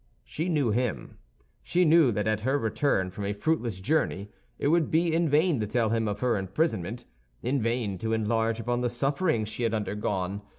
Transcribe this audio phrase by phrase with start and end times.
[0.23, 1.19] She knew him;
[1.61, 5.59] she knew that at her return from a fruitless journey it would be in vain
[5.59, 7.05] to tell him of her imprisonment,
[7.43, 10.41] in vain to enlarge upon the sufferings she had undergone.